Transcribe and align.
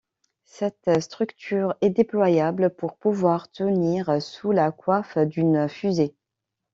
Cette 0.47 0.89
structure 0.99 1.75
est 1.81 1.91
déployable 1.91 2.71
pour 2.71 2.97
pouvoir 2.97 3.51
tenir 3.51 4.19
sous 4.19 4.51
la 4.51 4.71
coiffe 4.71 5.19
d'une 5.19 5.69
fusée. 5.69 6.15